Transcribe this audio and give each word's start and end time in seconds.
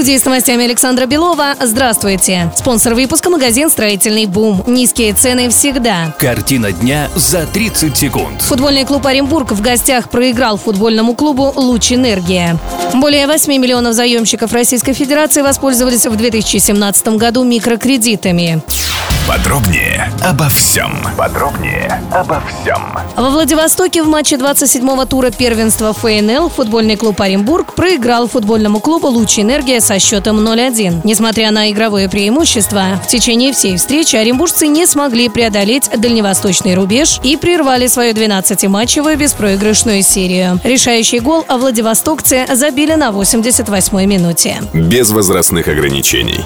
Студии 0.00 0.16
с 0.16 0.24
новостями 0.24 0.64
Александра 0.64 1.04
Белова. 1.04 1.54
Здравствуйте. 1.60 2.50
Спонсор 2.56 2.94
выпуска– 2.94 3.28
магазин 3.30 3.68
«Строительный 3.68 4.24
бум». 4.24 4.64
Низкие 4.66 5.12
цены 5.12 5.50
всегда. 5.50 6.14
Картина 6.18 6.72
дня 6.72 7.10
за 7.14 7.44
30 7.44 7.94
секунд. 7.94 8.40
Футбольный 8.40 8.86
клуб 8.86 9.04
«Оренбург» 9.04 9.52
в 9.52 9.60
гостях 9.60 10.08
проиграл 10.08 10.56
футбольному 10.56 11.14
клубу 11.14 11.52
«Луч 11.54 11.92
Энергия». 11.92 12.56
Более 12.94 13.26
8 13.26 13.52
миллионов 13.58 13.92
заемщиков 13.92 14.54
Российской 14.54 14.94
Федерации 14.94 15.42
воспользовались 15.42 16.06
в 16.06 16.16
2017 16.16 17.08
году 17.18 17.44
микрокредитами. 17.44 18.62
Подробнее 19.28 20.12
обо 20.24 20.48
всем. 20.48 20.92
Подробнее 21.16 22.02
обо 22.10 22.42
всем. 22.48 22.98
Во 23.16 23.30
Владивостоке 23.30 24.02
в 24.02 24.08
матче 24.08 24.36
27-го 24.36 25.04
тура 25.04 25.30
первенства 25.30 25.92
ФНЛ 25.92 26.48
футбольный 26.48 26.96
клуб 26.96 27.20
«Оренбург» 27.20 27.74
проиграл 27.74 28.26
футбольному 28.26 28.80
клубу 28.80 29.06
«Луч 29.06 29.38
Энергия» 29.38 29.80
со 29.80 30.00
счетом 30.00 30.40
0-1. 30.40 31.02
Несмотря 31.04 31.52
на 31.52 31.70
игровое 31.70 32.08
преимущество, 32.08 33.00
в 33.04 33.06
течение 33.06 33.52
всей 33.52 33.76
встречи 33.76 34.16
оренбуржцы 34.16 34.66
не 34.66 34.84
смогли 34.86 35.28
преодолеть 35.28 35.88
дальневосточный 35.96 36.74
рубеж 36.74 37.20
и 37.22 37.36
прервали 37.36 37.86
свою 37.86 38.12
12-матчевую 38.14 39.16
беспроигрышную 39.16 40.02
серию. 40.02 40.60
Решающий 40.64 41.20
гол 41.20 41.44
владивостокцы 41.48 42.46
забили 42.52 42.94
на 42.94 43.10
88-й 43.10 44.06
минуте. 44.06 44.56
Без 44.72 45.10
возрастных 45.10 45.68
ограничений. 45.68 46.40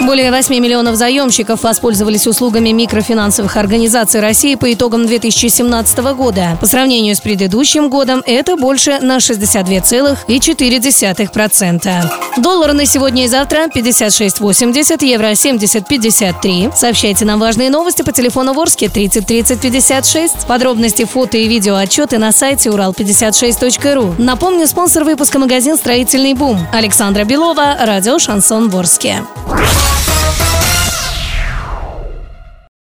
Более 0.00 0.30
8 0.32 0.54
миллионов 0.58 0.96
заемщиков 0.96 1.62
воспользовались 1.62 2.01
услугами 2.26 2.70
микрофинансовых 2.70 3.56
организаций 3.56 4.20
России 4.20 4.54
по 4.54 4.72
итогам 4.72 5.06
2017 5.06 5.98
года. 6.14 6.56
По 6.60 6.66
сравнению 6.66 7.16
с 7.16 7.20
предыдущим 7.20 7.88
годом 7.88 8.22
это 8.26 8.56
больше 8.56 8.98
на 9.00 9.16
62,4%. 9.18 12.04
Доллар 12.38 12.72
на 12.72 12.86
сегодня 12.86 13.24
и 13.24 13.28
завтра 13.28 13.68
56.80, 13.74 15.04
евро 15.04 15.32
70.53. 15.32 16.76
Сообщайте 16.76 17.24
нам 17.24 17.40
важные 17.40 17.70
новости 17.70 18.02
по 18.02 18.12
телефону 18.12 18.52
Ворске 18.52 18.88
30 18.88 19.26
30 19.26 19.60
56. 19.60 20.46
Подробности, 20.46 21.04
фото 21.04 21.38
и 21.38 21.48
видео 21.48 21.76
отчеты 21.76 22.18
на 22.18 22.32
сайте 22.32 22.70
урал56.ру. 22.70 24.16
Напомню, 24.18 24.66
спонсор 24.66 25.04
выпуска 25.04 25.38
магазин 25.38 25.76
«Строительный 25.76 26.34
бум». 26.34 26.58
Александра 26.72 27.24
Белова, 27.24 27.76
радио 27.80 28.18
«Шансон 28.18 28.68
Ворске». 28.68 29.22